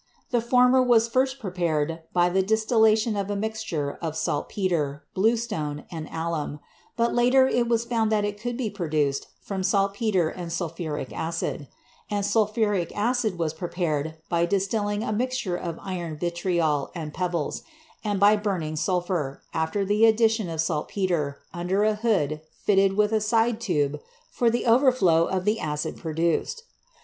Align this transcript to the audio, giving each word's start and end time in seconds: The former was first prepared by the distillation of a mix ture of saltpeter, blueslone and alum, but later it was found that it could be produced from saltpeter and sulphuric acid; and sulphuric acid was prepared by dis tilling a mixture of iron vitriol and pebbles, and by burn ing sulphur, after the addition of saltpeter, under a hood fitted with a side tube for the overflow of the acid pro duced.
The 0.31 0.41
former 0.41 0.81
was 0.81 1.07
first 1.07 1.37
prepared 1.39 1.99
by 2.11 2.27
the 2.29 2.41
distillation 2.41 3.15
of 3.15 3.29
a 3.29 3.35
mix 3.35 3.63
ture 3.63 3.99
of 4.01 4.17
saltpeter, 4.17 5.03
blueslone 5.15 5.85
and 5.91 6.09
alum, 6.11 6.59
but 6.97 7.13
later 7.13 7.47
it 7.47 7.67
was 7.69 7.85
found 7.85 8.11
that 8.11 8.25
it 8.25 8.39
could 8.41 8.57
be 8.57 8.71
produced 8.71 9.27
from 9.41 9.61
saltpeter 9.61 10.27
and 10.29 10.51
sulphuric 10.51 11.13
acid; 11.13 11.67
and 12.09 12.25
sulphuric 12.25 12.91
acid 12.97 13.37
was 13.37 13.53
prepared 13.53 14.15
by 14.27 14.47
dis 14.47 14.67
tilling 14.67 15.03
a 15.03 15.13
mixture 15.13 15.55
of 15.55 15.77
iron 15.83 16.17
vitriol 16.17 16.89
and 16.95 17.13
pebbles, 17.13 17.61
and 18.03 18.19
by 18.19 18.35
burn 18.35 18.63
ing 18.63 18.77
sulphur, 18.77 19.43
after 19.53 19.85
the 19.85 20.07
addition 20.07 20.49
of 20.49 20.61
saltpeter, 20.61 21.37
under 21.53 21.83
a 21.83 21.93
hood 21.93 22.41
fitted 22.65 22.97
with 22.97 23.11
a 23.11 23.21
side 23.21 23.61
tube 23.61 24.01
for 24.31 24.49
the 24.49 24.65
overflow 24.65 25.27
of 25.27 25.45
the 25.45 25.59
acid 25.59 25.95
pro 25.95 26.11
duced. 26.13 26.63